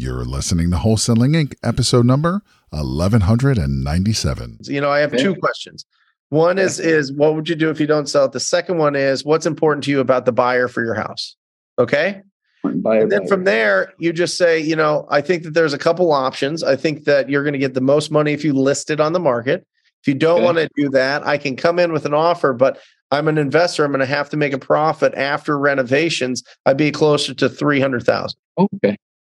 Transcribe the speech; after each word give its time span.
You're 0.00 0.24
listening 0.24 0.70
to 0.70 0.78
Wholesaling 0.78 1.36
Inc., 1.36 1.52
episode 1.62 2.06
number 2.06 2.42
1197. 2.70 4.56
You 4.62 4.80
know, 4.80 4.88
I 4.88 5.00
have 5.00 5.14
two 5.14 5.34
questions. 5.34 5.84
One 6.30 6.58
is 6.58 6.80
is 6.80 7.12
what 7.12 7.34
would 7.34 7.50
you 7.50 7.54
do 7.54 7.68
if 7.68 7.78
you 7.78 7.86
don't 7.86 8.08
sell 8.08 8.24
it? 8.24 8.32
The 8.32 8.40
second 8.40 8.78
one 8.78 8.96
is 8.96 9.26
what's 9.26 9.44
important 9.44 9.84
to 9.84 9.90
you 9.90 10.00
about 10.00 10.24
the 10.24 10.32
buyer 10.32 10.68
for 10.68 10.82
your 10.82 10.94
house? 10.94 11.36
Okay? 11.78 12.22
Buyer, 12.64 13.02
And 13.02 13.12
then 13.12 13.20
buyer. 13.20 13.28
from 13.28 13.44
there, 13.44 13.92
you 13.98 14.14
just 14.14 14.38
say, 14.38 14.58
you 14.58 14.74
know, 14.74 15.06
I 15.10 15.20
think 15.20 15.42
that 15.42 15.52
there's 15.52 15.74
a 15.74 15.78
couple 15.78 16.10
options. 16.12 16.62
I 16.62 16.76
think 16.76 17.04
that 17.04 17.28
you're 17.28 17.42
going 17.44 17.52
to 17.52 17.58
get 17.58 17.74
the 17.74 17.82
most 17.82 18.10
money 18.10 18.32
if 18.32 18.42
you 18.42 18.54
list 18.54 18.88
it 18.88 19.00
on 19.00 19.12
the 19.12 19.20
market. 19.20 19.66
If 20.02 20.08
you 20.08 20.14
don't 20.14 20.36
Okay. 20.38 20.44
want 20.46 20.56
to 20.56 20.68
do 20.76 20.88
that, 20.90 21.26
I 21.26 21.36
can 21.36 21.56
come 21.56 21.78
in 21.78 21.92
with 21.92 22.06
an 22.06 22.14
offer, 22.14 22.54
but 22.54 22.78
I'm 23.10 23.28
an 23.28 23.36
investor. 23.36 23.84
I'm 23.84 23.90
going 23.90 24.00
to 24.00 24.06
have 24.06 24.30
to 24.30 24.38
make 24.38 24.54
a 24.54 24.58
profit 24.58 25.12
after 25.14 25.58
renovations. 25.58 26.42
I'd 26.64 26.78
be 26.78 26.90
closer 26.90 27.34
to 27.34 27.50
300,000 27.50 28.38
okay. 28.56 28.96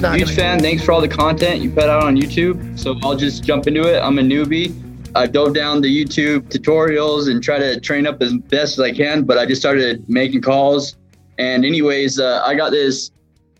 Not 0.00 0.18
Huge 0.18 0.34
fan. 0.34 0.60
Thanks 0.60 0.84
for 0.84 0.92
all 0.92 1.00
the 1.00 1.08
content 1.08 1.62
you 1.62 1.70
put 1.70 1.84
out 1.84 2.04
on 2.04 2.16
YouTube. 2.16 2.78
So 2.78 2.96
I'll 3.02 3.16
just 3.16 3.44
jump 3.44 3.66
into 3.66 3.82
it. 3.82 3.98
I'm 3.98 4.18
a 4.18 4.22
newbie. 4.22 4.74
I 5.14 5.26
dove 5.26 5.54
down 5.54 5.80
the 5.80 6.04
YouTube 6.04 6.48
tutorials 6.50 7.30
and 7.30 7.42
try 7.42 7.58
to 7.58 7.80
train 7.80 8.06
up 8.06 8.20
as 8.20 8.34
best 8.34 8.74
as 8.74 8.80
I 8.80 8.92
can, 8.92 9.24
but 9.24 9.38
I 9.38 9.46
just 9.46 9.60
started 9.60 10.06
making 10.08 10.42
calls. 10.42 10.96
And 11.38 11.64
anyways, 11.64 12.20
uh, 12.20 12.42
I 12.44 12.54
got 12.54 12.70
this 12.70 13.10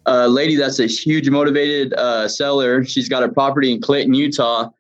uh, 0.07 0.27
lady 0.27 0.55
that's 0.55 0.79
a 0.79 0.87
huge 0.87 1.29
motivated 1.31 1.95
uh, 1.95 2.29
seller. 2.29 2.85
She's 2.85 3.09
got 3.09 3.23
a 3.23 3.29
property 3.29 3.73
in 3.73 3.81
Clayton, 3.81 4.15
Utah. 4.15 4.71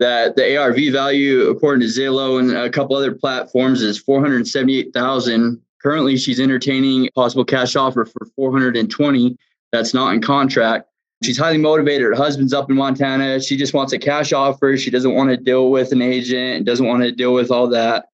That 0.00 0.36
the 0.36 0.56
ARV 0.56 0.92
value, 0.92 1.48
according 1.48 1.80
to 1.80 1.92
Zillow 1.92 2.38
and 2.38 2.52
a 2.52 2.70
couple 2.70 2.94
other 2.94 3.10
platforms, 3.12 3.82
is 3.82 3.98
four 3.98 4.20
hundred 4.20 4.46
seventy-eight 4.46 4.92
thousand. 4.92 5.60
Currently, 5.82 6.16
she's 6.16 6.38
entertaining 6.38 7.06
a 7.06 7.10
possible 7.10 7.44
cash 7.44 7.74
offer 7.74 8.04
for 8.04 8.26
four 8.36 8.52
hundred 8.52 8.76
and 8.76 8.88
twenty. 8.88 9.36
That's 9.72 9.94
not 9.94 10.14
in 10.14 10.22
contract. 10.22 10.87
She's 11.22 11.38
highly 11.38 11.58
motivated. 11.58 12.02
Her 12.02 12.14
husband's 12.14 12.52
up 12.52 12.70
in 12.70 12.76
Montana. 12.76 13.40
She 13.40 13.56
just 13.56 13.74
wants 13.74 13.92
a 13.92 13.98
cash 13.98 14.32
offer. 14.32 14.76
She 14.76 14.90
doesn't 14.90 15.14
want 15.14 15.30
to 15.30 15.36
deal 15.36 15.70
with 15.70 15.90
an 15.90 16.00
agent. 16.00 16.64
Doesn't 16.64 16.86
want 16.86 17.02
to 17.02 17.10
deal 17.10 17.34
with 17.34 17.50
all 17.50 17.68
that. 17.68 18.06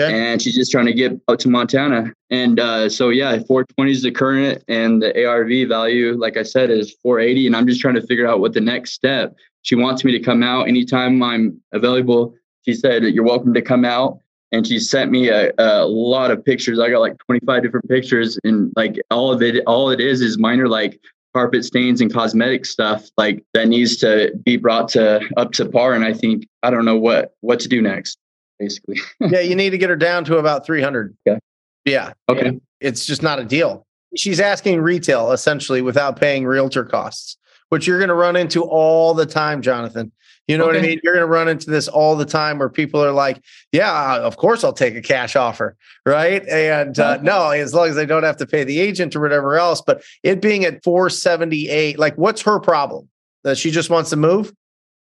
Okay. 0.00 0.14
And 0.14 0.40
she's 0.40 0.54
just 0.54 0.70
trying 0.70 0.86
to 0.86 0.94
get 0.94 1.18
out 1.28 1.40
to 1.40 1.48
Montana. 1.48 2.12
And 2.30 2.58
uh, 2.58 2.88
so 2.88 3.10
yeah, 3.10 3.32
420 3.32 3.90
is 3.90 4.02
the 4.02 4.10
current, 4.10 4.62
and 4.68 5.02
the 5.02 5.26
ARV 5.26 5.68
value, 5.68 6.16
like 6.16 6.36
I 6.36 6.42
said, 6.42 6.70
is 6.70 6.94
480. 7.02 7.48
And 7.48 7.56
I'm 7.56 7.66
just 7.66 7.80
trying 7.80 7.94
to 7.94 8.06
figure 8.06 8.26
out 8.26 8.40
what 8.40 8.54
the 8.54 8.60
next 8.60 8.92
step. 8.92 9.34
She 9.62 9.74
wants 9.74 10.04
me 10.04 10.12
to 10.12 10.20
come 10.20 10.42
out 10.42 10.68
anytime 10.68 11.22
I'm 11.22 11.60
available. 11.72 12.34
She 12.64 12.74
said 12.74 13.04
you're 13.04 13.24
welcome 13.24 13.52
to 13.54 13.62
come 13.62 13.84
out. 13.84 14.20
And 14.52 14.66
she 14.66 14.80
sent 14.80 15.10
me 15.10 15.28
a, 15.28 15.52
a 15.58 15.84
lot 15.84 16.30
of 16.30 16.44
pictures. 16.44 16.80
I 16.80 16.90
got 16.90 17.00
like 17.00 17.16
25 17.18 17.62
different 17.62 17.88
pictures, 17.88 18.38
and 18.42 18.72
like 18.76 18.96
all 19.10 19.32
of 19.32 19.42
it, 19.42 19.62
all 19.66 19.90
it 19.90 20.00
is 20.00 20.20
is 20.20 20.38
minor 20.38 20.68
like 20.68 21.00
carpet 21.34 21.64
stains 21.64 22.00
and 22.00 22.12
cosmetic 22.12 22.66
stuff 22.66 23.08
like 23.16 23.44
that 23.54 23.68
needs 23.68 23.96
to 23.96 24.32
be 24.44 24.56
brought 24.56 24.88
to 24.88 25.20
up 25.36 25.52
to 25.52 25.66
par 25.66 25.94
and 25.94 26.04
i 26.04 26.12
think 26.12 26.46
i 26.62 26.70
don't 26.70 26.84
know 26.84 26.96
what 26.96 27.34
what 27.40 27.60
to 27.60 27.68
do 27.68 27.80
next 27.80 28.18
basically 28.60 28.96
yeah, 29.20 29.40
you 29.40 29.56
need 29.56 29.70
to 29.70 29.78
get 29.78 29.90
her 29.90 29.96
down 29.96 30.24
to 30.26 30.36
about 30.36 30.64
300. 30.64 31.16
Okay. 31.26 31.40
Yeah. 31.84 32.12
okay 32.28 32.60
It's 32.80 33.06
just 33.06 33.22
not 33.22 33.40
a 33.40 33.44
deal. 33.44 33.86
She's 34.16 34.38
asking 34.38 34.80
retail 34.80 35.32
essentially 35.32 35.82
without 35.82 36.20
paying 36.20 36.44
realtor 36.44 36.84
costs, 36.84 37.36
which 37.70 37.86
you're 37.86 37.98
going 37.98 38.08
to 38.08 38.14
run 38.14 38.36
into 38.36 38.62
all 38.62 39.14
the 39.14 39.26
time, 39.26 39.62
Jonathan. 39.62 40.12
You 40.48 40.58
know 40.58 40.66
what 40.66 40.76
I 40.76 40.80
mean? 40.80 40.98
You're 41.04 41.14
going 41.14 41.24
to 41.24 41.30
run 41.30 41.46
into 41.48 41.70
this 41.70 41.86
all 41.86 42.16
the 42.16 42.24
time 42.24 42.58
where 42.58 42.68
people 42.68 43.00
are 43.04 43.12
like, 43.12 43.40
yeah, 43.70 44.16
of 44.16 44.36
course 44.36 44.64
I'll 44.64 44.72
take 44.72 44.96
a 44.96 45.00
cash 45.02 45.36
offer. 45.36 45.76
Right. 46.04 46.44
And 46.48 46.98
uh, 46.98 47.02
Uh-huh. 47.04 47.22
no, 47.22 47.50
as 47.50 47.72
long 47.72 47.88
as 47.88 47.94
they 47.94 48.04
don't 48.06 48.24
have 48.24 48.36
to 48.38 48.46
pay 48.46 48.64
the 48.64 48.80
agent 48.80 49.14
or 49.14 49.20
whatever 49.20 49.56
else. 49.56 49.80
But 49.80 50.02
it 50.24 50.42
being 50.42 50.64
at 50.64 50.82
478, 50.82 51.98
like 52.00 52.16
what's 52.16 52.42
her 52.42 52.58
problem? 52.58 53.08
That 53.44 53.58
she 53.58 53.70
just 53.70 53.90
wants 53.90 54.10
to 54.10 54.16
move? 54.16 54.52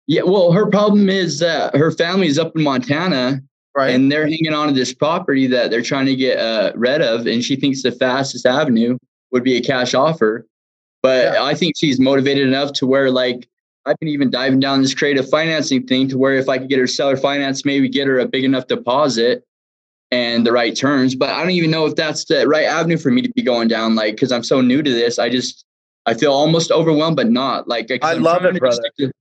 yeah 0.08 0.22
well 0.22 0.52
her 0.52 0.68
problem 0.68 1.10
is 1.10 1.40
that 1.40 1.76
her 1.76 1.90
family 1.90 2.28
is 2.28 2.38
up 2.38 2.56
in 2.56 2.62
montana 2.62 3.42
Right. 3.76 3.90
and 3.90 4.12
they're 4.12 4.28
hanging 4.28 4.54
on 4.54 4.68
to 4.68 4.74
this 4.76 4.94
property 4.94 5.48
that 5.48 5.72
they're 5.72 5.82
trying 5.82 6.06
to 6.06 6.16
get 6.16 6.38
uh, 6.38 6.72
rid 6.76 7.02
of 7.02 7.26
and 7.26 7.44
she 7.44 7.56
thinks 7.56 7.82
the 7.82 7.92
fastest 7.92 8.46
avenue 8.46 9.00
would 9.32 9.44
be 9.44 9.56
a 9.58 9.62
cash 9.62 9.96
offer 9.96 10.46
but 11.02 11.34
Yeah. 11.34 11.44
i 11.44 11.56
think 11.56 11.74
she's 11.76 12.00
motivated 12.00 12.48
enough 12.48 12.72
to 12.74 12.86
where 12.86 13.10
like 13.10 13.48
i've 13.86 13.98
been 14.00 14.10
even 14.10 14.30
diving 14.30 14.60
down 14.60 14.82
this 14.82 14.94
creative 14.94 15.30
financing 15.30 15.86
thing 15.86 16.08
to 16.08 16.18
where 16.18 16.34
if 16.36 16.48
i 16.50 16.58
could 16.58 16.70
get 16.70 16.80
her 16.80 16.88
seller 16.88 17.18
finance 17.18 17.66
maybe 17.66 17.88
get 17.90 18.08
her 18.08 18.20
a 18.20 18.26
big 18.28 18.44
enough 18.44 18.68
deposit 18.68 19.44
and 20.12 20.46
the 20.46 20.52
right 20.52 20.76
terms 20.76 21.16
but 21.16 21.30
i 21.30 21.40
don't 21.42 21.52
even 21.52 21.72
know 21.72 21.86
if 21.86 21.96
that's 21.96 22.26
the 22.26 22.48
right 22.48 22.66
avenue 22.66 22.98
for 22.98 23.12
me 23.12 23.22
to 23.22 23.30
be 23.34 23.42
going 23.42 23.68
down 23.68 23.96
like 23.96 24.16
because 24.16 24.32
i'm 24.32 24.44
so 24.44 24.62
new 24.62 24.82
to 24.84 24.92
this 24.92 25.18
i 25.20 25.30
just 25.30 25.66
i 26.06 26.14
feel 26.14 26.32
almost 26.32 26.72
overwhelmed 26.72 27.16
but 27.16 27.30
not 27.30 27.68
like 27.68 27.90
I 28.04 28.12
I'm 28.14 28.22
love 28.24 28.46
it, 28.46 28.58
brother. 28.60 28.82
to- 29.00 29.12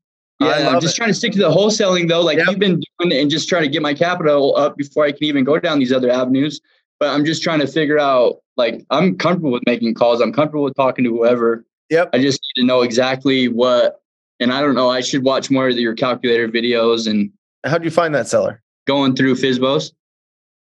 yeah, 0.40 0.68
I'm 0.68 0.80
just 0.80 0.94
it. 0.94 0.96
trying 0.96 1.10
to 1.10 1.14
stick 1.14 1.32
to 1.32 1.38
the 1.38 1.48
wholesaling 1.48 2.08
though. 2.08 2.20
Like 2.20 2.38
Yep. 2.38 2.46
you've 2.48 2.58
been 2.58 2.82
doing 2.98 3.12
and 3.18 3.30
just 3.30 3.48
trying 3.48 3.62
to 3.62 3.68
get 3.68 3.82
my 3.82 3.94
capital 3.94 4.54
up 4.56 4.76
before 4.76 5.04
I 5.04 5.12
can 5.12 5.22
even 5.24 5.44
go 5.44 5.58
down 5.60 5.78
these 5.78 5.92
other 5.92 6.10
avenues. 6.10 6.60
But 6.98 7.10
I'm 7.10 7.24
just 7.24 7.40
trying 7.40 7.60
to 7.60 7.68
figure 7.68 8.00
out 8.00 8.38
like 8.56 8.84
I'm 8.90 9.16
comfortable 9.16 9.52
with 9.52 9.62
making 9.64 9.94
calls. 9.94 10.20
I'm 10.20 10.32
comfortable 10.32 10.64
with 10.64 10.74
talking 10.74 11.04
to 11.04 11.10
whoever. 11.10 11.64
Yep. 11.88 12.10
I 12.12 12.18
just 12.18 12.40
need 12.56 12.62
to 12.62 12.66
know 12.66 12.82
exactly 12.82 13.46
what 13.46 14.00
and 14.44 14.52
I 14.52 14.60
don't 14.60 14.76
know, 14.76 14.90
I 14.90 15.00
should 15.00 15.24
watch 15.24 15.50
more 15.50 15.68
of 15.68 15.76
your 15.76 15.94
calculator 15.94 16.48
videos 16.48 17.10
and 17.10 17.32
how 17.64 17.78
do 17.78 17.84
you 17.84 17.90
find 17.90 18.14
that 18.14 18.28
seller? 18.28 18.60
going 18.86 19.16
through 19.16 19.34
FSBOs. 19.34 19.92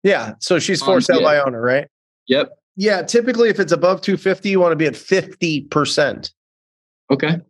Yeah. 0.04 0.34
So 0.38 0.60
she's 0.60 0.80
Um, 0.82 0.86
for 0.86 1.00
sale 1.00 1.20
by 1.20 1.40
owner, 1.40 1.60
right? 1.60 1.88
Yep. 2.28 2.56
Yeah, 2.76 3.02
typically 3.02 3.48
if 3.48 3.58
it's 3.58 3.72
above 3.72 4.02
250, 4.02 4.48
you 4.50 4.60
want 4.60 4.72
to 4.72 4.76
be 4.76 4.86
at 4.86 4.94
50%. 4.94 6.30
Okay. 7.10 7.40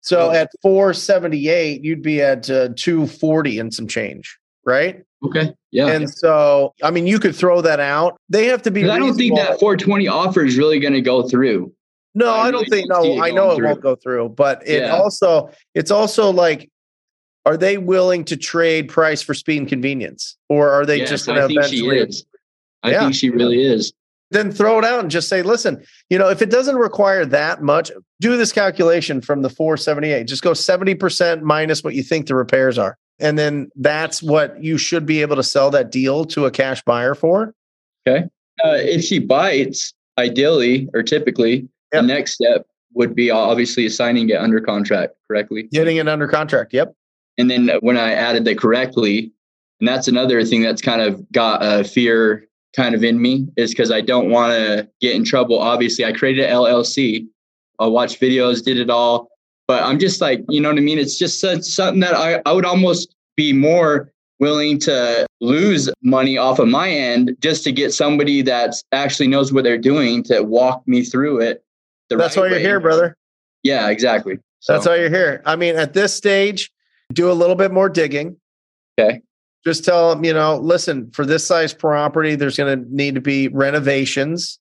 So 0.00 0.30
at 0.30 0.50
478, 0.62 1.82
you'd 1.82 2.02
be 2.02 2.22
at 2.22 2.48
uh, 2.48 2.68
240 2.76 3.58
and 3.58 3.74
some 3.74 3.88
change, 3.88 4.38
right? 4.64 5.02
Okay. 5.24 5.52
Yeah. 5.72 5.88
And 5.88 6.08
so, 6.08 6.72
I 6.84 6.92
mean, 6.92 7.08
you 7.08 7.18
could 7.18 7.34
throw 7.34 7.60
that 7.62 7.80
out. 7.80 8.16
They 8.28 8.46
have 8.46 8.62
to 8.62 8.70
be. 8.70 8.88
I 8.88 8.98
don't 9.00 9.16
think 9.16 9.36
that 9.36 9.58
420 9.58 10.06
offer 10.06 10.44
is 10.44 10.56
really 10.56 10.78
going 10.78 10.92
to 10.92 11.00
go 11.00 11.28
through. 11.28 11.72
No, 12.16 12.32
I 12.34 12.48
I 12.48 12.50
don't 12.50 12.68
think. 12.68 12.88
don't 12.88 13.16
No, 13.18 13.22
I 13.22 13.30
know 13.30 13.52
it 13.52 13.62
won't 13.62 13.80
go 13.82 13.94
through, 13.94 14.30
but 14.30 14.66
it 14.66 14.82
Yeah. 14.82 14.96
also, 14.96 15.50
it's 15.74 15.90
also 15.90 16.30
like, 16.30 16.68
are 17.44 17.56
they 17.58 17.76
willing 17.78 18.24
to 18.24 18.36
trade 18.36 18.88
price 18.88 19.20
for 19.22 19.34
speed 19.34 19.58
and 19.58 19.68
convenience, 19.68 20.36
or 20.48 20.70
are 20.70 20.86
they 20.86 20.98
Yes, 20.98 21.10
just 21.10 21.26
going 21.26 21.40
to 21.40 21.46
think 21.46 21.62
she 21.64 21.76
eventually? 21.80 21.98
is. 21.98 22.24
I 22.82 22.90
Yeah. 22.92 23.00
think 23.00 23.14
she 23.14 23.30
really 23.30 23.62
is. 23.62 23.92
then 24.32 24.50
throw 24.50 24.76
it 24.76 24.84
out 24.84 24.98
and 24.98 25.08
just 25.10 25.28
say, 25.28 25.40
listen, 25.42 25.80
you 26.10 26.18
know, 26.18 26.28
if 26.28 26.42
it 26.42 26.50
doesn't 26.50 26.74
require 26.74 27.24
that 27.24 27.62
much, 27.62 27.92
do 28.20 28.36
this 28.36 28.50
calculation 28.50 29.20
from 29.20 29.42
the 29.42 29.48
478. 29.48 30.24
Just 30.26 30.42
go 30.42 30.50
70% 30.52 31.42
minus 31.42 31.84
what 31.84 31.94
you 31.94 32.02
think 32.02 32.26
the 32.26 32.34
repairs 32.34 32.76
are. 32.76 32.98
And 33.20 33.38
then 33.38 33.70
that's 33.76 34.24
what 34.24 34.60
you 34.60 34.78
should 34.78 35.06
be 35.06 35.20
able 35.22 35.36
to 35.36 35.44
sell 35.44 35.70
that 35.70 35.92
deal 35.92 36.24
to 36.24 36.44
a 36.46 36.50
cash 36.50 36.82
buyer 36.82 37.14
for. 37.14 37.54
Uh, 38.08 38.24
if 38.64 39.04
she 39.04 39.20
bites, 39.20 39.94
ideally 40.18 40.88
or 40.92 41.04
typically, 41.04 41.68
Yep. 41.92 42.02
the 42.02 42.06
next 42.06 42.32
step 42.32 42.66
would 42.94 43.14
be 43.14 43.30
obviously 43.30 43.86
assigning 43.86 44.28
it 44.30 44.36
under 44.36 44.60
contract 44.60 45.14
correctly. 45.28 45.64
Getting 45.64 45.98
it 45.98 46.08
under 46.08 46.26
contract. 46.26 46.72
Yep. 46.72 46.94
And 47.38 47.50
then 47.50 47.70
when 47.80 47.96
I 47.96 48.12
added 48.12 48.44
the 48.44 48.54
correctly, 48.54 49.32
and 49.80 49.88
that's 49.88 50.08
another 50.08 50.42
thing 50.44 50.62
that's 50.62 50.80
kind 50.80 51.02
of 51.02 51.30
got 51.32 51.60
a 51.62 51.84
fear 51.84 52.48
kind 52.74 52.94
of 52.94 53.04
in 53.04 53.20
me 53.20 53.46
is 53.56 53.70
because 53.70 53.90
I 53.90 54.00
don't 54.00 54.30
want 54.30 54.52
to 54.52 54.88
get 55.00 55.14
in 55.14 55.24
trouble. 55.24 55.58
Obviously, 55.58 56.04
I 56.04 56.12
created 56.12 56.44
an 56.44 56.50
LLC. 56.50 57.26
I 57.78 57.86
watched 57.86 58.20
videos, 58.20 58.64
did 58.64 58.78
it 58.78 58.88
all, 58.88 59.28
but 59.68 59.82
I'm 59.82 59.98
just 59.98 60.20
like, 60.20 60.44
you 60.48 60.60
know 60.60 60.70
what 60.70 60.78
I 60.78 60.82
mean? 60.82 60.98
It's 60.98 61.18
just 61.18 61.40
such, 61.40 61.62
something 61.62 62.00
that 62.00 62.14
I, 62.14 62.40
I 62.46 62.52
would 62.52 62.64
almost 62.64 63.14
be 63.36 63.52
more 63.52 64.10
willing 64.38 64.78
to 64.78 65.26
lose 65.40 65.90
money 66.02 66.36
off 66.36 66.58
of 66.58 66.68
my 66.68 66.90
end 66.90 67.36
just 67.40 67.64
to 67.64 67.72
get 67.72 67.92
somebody 67.92 68.42
that 68.42 68.74
actually 68.92 69.28
knows 69.28 69.52
what 69.52 69.64
they're 69.64 69.78
doing 69.78 70.22
to 70.24 70.42
walk 70.42 70.82
me 70.86 71.02
through 71.02 71.40
it. 71.40 71.62
The 72.08 72.16
That's 72.16 72.36
right 72.36 72.42
why 72.42 72.48
you're 72.48 72.56
way. 72.56 72.62
here, 72.62 72.80
brother. 72.80 73.16
Yeah, 73.62 73.88
exactly. 73.88 74.38
That's 74.68 74.86
why 74.86 74.96
you're 74.96 75.10
here. 75.10 75.42
I 75.44 75.56
mean, 75.56 75.76
at 75.76 75.92
this 75.92 76.14
stage, 76.14 76.70
do 77.12 77.30
a 77.30 77.34
little 77.34 77.54
bit 77.56 77.72
more 77.72 77.88
digging. 77.88 78.36
Okay. 78.98 79.20
Just 79.64 79.84
tell 79.84 80.14
them, 80.14 80.24
you 80.24 80.32
know, 80.32 80.56
listen, 80.56 81.10
for 81.10 81.26
this 81.26 81.44
size 81.44 81.74
property, 81.74 82.34
there's 82.36 82.56
going 82.56 82.84
to 82.84 82.94
need 82.94 83.14
to 83.16 83.20
be 83.20 83.48
renovations. 83.48 84.58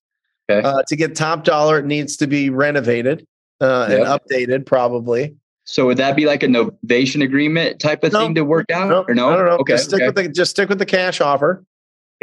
Okay. 0.50 0.68
Uh, 0.68 0.82
to 0.88 0.96
get 0.96 1.16
top 1.16 1.44
dollar, 1.44 1.80
it 1.80 1.86
needs 1.86 2.18
to 2.18 2.28
be 2.28 2.50
renovated 2.50 3.26
uh, 3.62 3.88
and 3.90 4.04
updated, 4.04 4.66
probably. 4.66 5.36
So 5.64 5.88
would 5.88 5.98
that 5.98 6.16
be 6.16 6.26
like 6.28 6.44
a 6.44 6.48
novation 6.48 7.24
agreement 7.24 7.80
type 7.80 8.04
of 8.04 8.14
No. 8.14 8.20
thing 8.20 8.36
to 8.36 8.46
work 8.46 8.70
out 8.72 8.90
No, 8.90 9.06
or 9.08 9.16
no? 9.16 9.32
no, 9.32 9.38
no, 9.38 9.46
no. 9.46 9.52
Okay. 9.58 9.74
Just 9.74 9.86
stick 9.86 10.02
okay. 10.02 10.06
with 10.08 10.16
the 10.16 10.30
just 10.30 10.52
stick 10.52 10.70
with 10.70 10.78
the 10.80 10.86
cash 10.86 11.22
offer. 11.22 11.64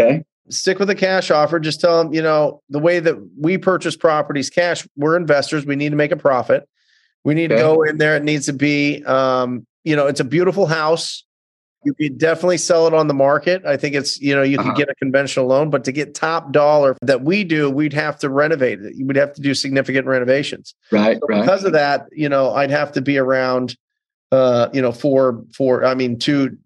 okay. 0.00 0.24
Stick 0.50 0.78
with 0.78 0.88
the 0.88 0.94
cash 0.94 1.30
offer. 1.30 1.60
Just 1.60 1.80
tell 1.80 2.02
them, 2.02 2.12
you 2.12 2.20
know, 2.22 2.60
the 2.68 2.78
way 2.80 2.98
that 3.00 3.16
we 3.38 3.58
purchase 3.58 3.96
properties 3.96 4.50
cash, 4.50 4.86
we're 4.96 5.16
investors. 5.16 5.64
We 5.64 5.76
need 5.76 5.90
to 5.90 5.96
make 5.96 6.10
a 6.10 6.16
profit. 6.16 6.68
We 7.24 7.34
need 7.34 7.48
to 7.50 7.56
go 7.56 7.82
in 7.82 7.98
there. 7.98 8.16
It 8.16 8.24
needs 8.24 8.46
to 8.46 8.52
be, 8.52 9.04
um, 9.04 9.64
you 9.84 9.94
know, 9.94 10.08
it's 10.08 10.18
a 10.20 10.24
beautiful 10.24 10.66
house. 10.66 11.24
You 11.84 11.94
could 11.94 12.18
definitely 12.18 12.58
sell 12.58 12.86
it 12.88 12.94
on 12.94 13.06
the 13.08 13.14
market. 13.14 13.64
I 13.64 13.76
think 13.76 13.94
it's, 13.94 14.20
you 14.20 14.34
know, 14.34 14.42
you 14.42 14.58
Uh-huh. 14.58 14.70
could 14.70 14.76
get 14.78 14.88
a 14.88 14.94
conventional 14.96 15.46
loan, 15.46 15.70
but 15.70 15.84
to 15.84 15.92
get 15.92 16.14
top 16.14 16.52
dollar 16.52 16.96
that 17.02 17.22
we 17.22 17.44
do, 17.44 17.70
we'd 17.70 17.92
have 17.92 18.18
to 18.20 18.28
renovate 18.28 18.80
it. 18.82 18.94
You 18.96 19.06
would 19.06 19.16
have 19.16 19.32
to 19.34 19.40
do 19.40 19.54
significant 19.54 20.06
renovations. 20.06 20.74
Right. 20.90 21.18
So 21.20 21.26
Right. 21.28 21.40
because 21.40 21.64
of 21.64 21.72
that, 21.72 22.06
you 22.12 22.28
know, 22.28 22.52
I'd 22.52 22.70
have 22.70 22.92
to 22.92 23.00
be 23.00 23.18
around, 23.18 23.76
uh, 24.32 24.68
you 24.72 24.82
know, 24.82 24.92
four, 24.92 25.42
four. 25.54 25.84
I 25.84 25.94
mean, 25.94 26.18
two. 26.18 26.56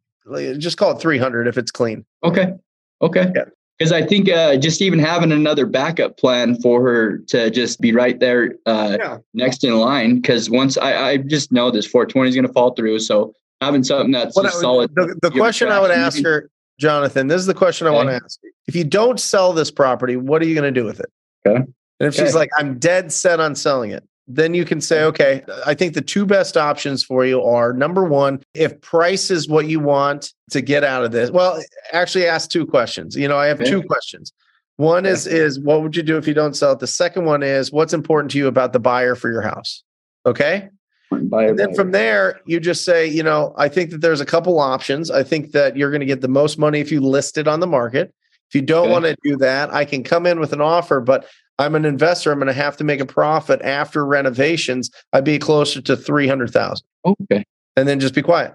Just 0.59 0.77
call 0.77 0.91
it 0.93 1.01
three 1.01 1.19
hundred 1.19 1.47
if 1.47 1.57
it's 1.57 1.71
clean. 1.71 2.05
Okay. 2.25 2.53
Okay. 3.01 3.31
Yeah. 3.35 3.45
Because 3.79 3.93
I 3.93 4.03
think 4.03 4.29
uh, 4.31 4.57
just 4.57 4.81
even 4.81 4.99
having 4.99 5.33
another 5.33 5.67
backup 5.67 6.17
plan 6.17 6.59
for 6.63 6.81
her 6.83 7.19
to 7.29 7.51
just 7.51 7.81
be 7.81 7.93
right 7.93 8.19
there 8.19 8.55
uh, 8.65 8.97
Yeah. 8.99 9.19
next 9.35 9.65
in 9.65 9.75
line. 9.79 10.17
Because 10.17 10.49
once 10.49 10.79
I, 10.79 11.11
I 11.11 11.17
just 11.19 11.53
know 11.53 11.71
this 11.71 11.87
420 11.87 12.29
is 12.31 12.35
going 12.35 12.47
to 12.47 12.53
fall 12.53 12.73
through. 12.75 13.01
So 13.01 13.35
having 13.61 13.85
something 13.85 14.13
that's 14.13 14.35
just 14.35 14.45
would- 14.45 14.61
solid. 14.63 14.95
The, 14.95 15.19
the 15.23 15.31
question 15.31 15.69
I 15.69 15.79
would 15.81 15.91
ask 15.91 16.23
her, 16.25 16.51
Jonathan, 16.81 17.27
this 17.27 17.39
is 17.41 17.47
the 17.47 17.55
question 17.55 17.87
I 17.87 17.91
want 17.91 18.09
to 18.09 18.15
ask. 18.17 18.39
you. 18.43 18.53
If 18.67 18.75
you 18.75 18.85
don't 18.85 19.21
sell 19.21 19.53
this 19.53 19.71
property, 19.71 20.17
what 20.17 20.41
are 20.43 20.47
you 20.47 20.55
going 20.55 20.73
to 20.75 20.81
do 20.81 20.85
with 20.87 21.01
it? 21.01 21.11
Okay. 21.47 21.57
And 21.59 22.09
if 22.09 22.15
she's 22.15 22.35
like, 22.35 22.51
I'm 22.59 22.79
dead 22.79 23.13
set 23.13 23.41
on 23.41 23.55
selling 23.55 23.91
it, 23.91 24.05
then 24.29 24.55
you 24.55 24.65
can 24.65 24.81
say, 24.81 25.05
okay, 25.05 25.43
I 25.65 25.75
think 25.75 25.95
the 25.95 26.01
two 26.01 26.27
best 26.27 26.57
options 26.57 27.05
for 27.05 27.25
you 27.25 27.43
are 27.43 27.73
number 27.73 28.05
one, 28.05 28.43
if 28.55 28.81
price 28.81 29.31
is 29.31 29.49
what 29.49 29.69
you 29.69 29.79
want 29.79 30.33
to 30.51 30.61
get 30.61 30.83
out 30.83 31.05
of 31.05 31.13
this. 31.13 31.31
Well, 31.31 31.63
actually 31.93 32.27
ask 32.27 32.51
two 32.51 32.67
questions. 32.67 33.17
You 33.17 33.29
know, 33.29 33.39
I 33.39 33.47
have 33.47 33.63
two 33.63 33.83
questions. 33.83 34.33
One 34.77 35.07
is 35.07 35.27
is 35.27 35.59
what 35.59 35.83
would 35.83 35.97
you 35.97 36.03
do 36.03 36.19
if 36.19 36.29
you 36.29 36.35
don't 36.35 36.55
sell 36.55 36.73
it? 36.73 36.81
The 36.81 36.87
second 36.87 37.25
one 37.25 37.43
is 37.43 37.73
what's 37.73 37.95
important 37.95 38.31
to 38.33 38.39
you 38.39 38.47
about 38.47 38.73
the 38.73 38.81
buyer 38.81 39.15
for 39.15 39.31
your 39.31 39.43
house? 39.43 39.83
Okay. 40.27 40.69
Buy 41.11 41.47
And 41.47 41.59
then 41.59 41.73
from 41.75 41.93
there, 41.93 42.41
you 42.47 42.59
just 42.59 42.85
say, 42.85 43.07
you 43.07 43.23
know, 43.23 43.55
I 43.57 43.69
think 43.69 43.91
that 43.91 44.01
there's 44.01 44.21
a 44.21 44.27
couple 44.27 44.59
options. 44.59 45.11
I 45.11 45.23
think 45.23 45.53
that 45.53 45.77
you're 45.77 45.91
going 45.91 46.01
to 46.01 46.07
get 46.07 46.21
the 46.21 46.29
most 46.29 46.59
money 46.59 46.81
if 46.81 46.91
you 46.91 47.01
list 47.01 47.39
it 47.39 47.47
on 47.47 47.61
the 47.61 47.67
market. 47.67 48.13
If 48.49 48.55
you 48.55 48.63
don't 48.63 48.85
Okay. 48.87 48.93
want 48.93 49.05
to 49.07 49.17
do 49.25 49.37
that, 49.39 49.73
I 49.75 49.85
can 49.85 50.03
come 50.05 50.27
in 50.27 50.39
with 50.39 50.53
an 50.53 50.61
offer, 50.61 51.01
but 51.01 51.27
I'm 51.59 51.75
an 51.75 51.85
investor. 51.85 52.31
I'm 52.31 52.39
going 52.39 52.47
to 52.49 52.53
have 52.53 52.77
to 52.77 52.85
make 52.85 53.01
a 53.01 53.07
profit 53.07 53.61
after 53.63 54.05
renovations. 54.07 54.91
I'd 55.13 55.25
be 55.25 55.39
closer 55.39 55.81
to 55.81 55.97
300,000 55.97 56.87
Okay. 57.05 57.45
and 57.77 57.89
then 57.89 57.99
just 57.99 58.15
be 58.15 58.23
quiet. 58.23 58.55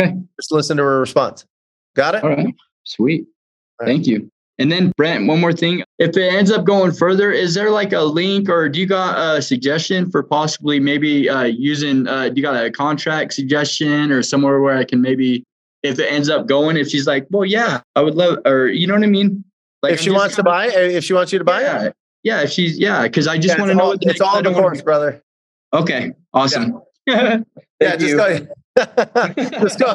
Okay. 0.00 0.14
Just 0.38 0.52
listen 0.52 0.76
to 0.76 0.82
her 0.82 1.00
response. 1.00 1.44
Got 1.94 2.16
it? 2.16 2.24
All 2.24 2.30
right. 2.30 2.54
Sweet. 2.84 3.22
All 3.80 3.86
right. 3.86 3.92
Thank 3.92 4.06
you. 4.06 4.30
And 4.60 4.72
then 4.72 4.92
Brent, 4.96 5.28
one 5.28 5.40
more 5.40 5.52
thing. 5.52 5.84
If 6.00 6.16
it 6.16 6.34
ends 6.34 6.50
up 6.50 6.64
going 6.64 6.90
further, 6.90 7.30
is 7.30 7.54
there 7.54 7.70
like 7.70 7.92
a 7.92 8.00
link 8.02 8.48
or 8.48 8.68
do 8.68 8.80
you 8.80 8.86
got 8.86 9.36
a 9.36 9.40
suggestion 9.40 10.10
for 10.10 10.22
possibly 10.24 10.80
maybe 10.80 11.28
uh, 11.30 11.44
using, 11.44 12.08
uh, 12.08 12.28
do 12.28 12.34
you 12.36 12.42
got 12.42 12.64
a 12.64 12.68
contract 12.70 13.32
suggestion 13.34 14.10
or 14.10 14.20
somewhere 14.22 14.60
where 14.60 14.76
I 14.76 14.82
can 14.84 15.00
maybe, 15.00 15.44
if 15.82 15.98
it 15.98 16.10
ends 16.12 16.28
up 16.28 16.46
going, 16.46 16.76
if 16.76 16.88
she's 16.88 17.06
like, 17.06 17.26
well, 17.30 17.44
yeah, 17.44 17.80
I 17.94 18.00
would 18.02 18.14
love, 18.14 18.38
or 18.44 18.66
you 18.68 18.86
know 18.86 18.94
what 18.94 19.02
I 19.02 19.06
mean? 19.06 19.44
Like 19.82 19.92
if 19.94 20.00
I'm 20.00 20.04
she 20.04 20.10
wants 20.10 20.36
to 20.36 20.42
buy, 20.42 20.66
if 20.68 21.04
she 21.04 21.12
wants 21.12 21.32
you 21.32 21.38
to 21.38 21.44
buy 21.44 21.60
yeah, 21.62 21.82
it, 21.84 21.96
yeah, 22.24 22.40
if 22.42 22.50
she's, 22.50 22.78
yeah, 22.78 23.02
because 23.02 23.28
I 23.28 23.36
just 23.38 23.54
Yeah, 23.56 23.60
want 23.60 23.70
to 23.70 23.74
know 23.76 23.94
it's 24.00 24.20
all 24.20 24.36
I 24.36 24.42
don't 24.42 24.52
wanna- 24.54 24.64
divorce, 24.66 24.82
brother. 24.82 25.22
Okay. 25.72 26.12
Awesome. 26.32 26.80
Yeah, 27.06 27.38
Thank 27.80 28.00
just 28.00 28.16
go. 28.16 28.46
just 29.60 29.78
go. 29.78 29.94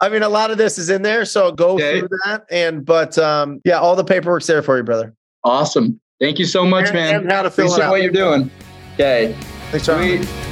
I 0.00 0.08
mean, 0.08 0.22
a 0.22 0.28
lot 0.28 0.52
of 0.52 0.58
this 0.58 0.78
is 0.78 0.90
in 0.90 1.02
there, 1.02 1.24
so 1.24 1.50
go 1.50 1.70
Okay. 1.70 1.98
through 1.98 2.08
that. 2.24 2.44
And 2.52 2.84
but 2.84 3.18
um, 3.18 3.60
yeah, 3.64 3.80
all 3.80 3.96
the 3.96 4.04
paperwork's 4.04 4.46
there 4.46 4.62
for 4.62 4.76
you, 4.76 4.84
brother. 4.84 5.12
Awesome. 5.42 5.98
Thank 6.20 6.38
you 6.38 6.44
so 6.44 6.64
much, 6.64 6.86
And- 6.86 6.94
man. 6.94 7.14
and 7.22 7.32
how 7.32 7.42
to 7.42 7.50
fill 7.50 7.66
Appreciate 7.72 7.90
what 7.90 8.02
you're 8.02 8.12
doing. 8.12 8.48
Okay. 8.94 9.34
Thanks, 9.72 9.86
John. 9.86 10.51